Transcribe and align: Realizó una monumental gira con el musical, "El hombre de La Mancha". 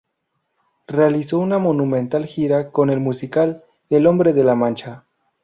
Realizó 0.87 1.37
una 1.37 1.59
monumental 1.59 2.25
gira 2.25 2.71
con 2.71 2.89
el 2.89 2.99
musical, 2.99 3.63
"El 3.91 4.07
hombre 4.07 4.33
de 4.33 4.43
La 4.43 4.55
Mancha". 4.55 5.05